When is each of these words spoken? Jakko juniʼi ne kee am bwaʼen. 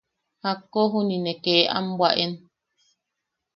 Jakko 0.43 0.79
juniʼi 0.91 1.17
ne 1.23 1.33
kee 1.43 1.69
am 1.77 1.85
bwaʼen. 1.97 2.31